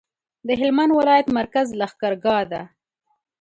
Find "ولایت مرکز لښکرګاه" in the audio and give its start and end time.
0.99-2.43